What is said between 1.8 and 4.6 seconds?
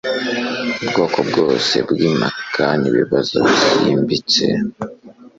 bwimpaka nibibazo byimbitse